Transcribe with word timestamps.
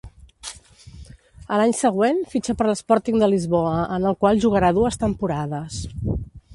A 1.57 1.59
l'any 1.61 1.75
següent, 1.81 2.23
fitxa 2.33 2.57
per 2.63 2.67
l'Sporting 2.71 3.21
de 3.25 3.31
Lisboa 3.35 3.77
en 4.01 4.11
el 4.13 4.21
qual 4.25 4.45
jugarà 4.47 4.77
dues 4.81 5.03
temporades. 5.07 5.83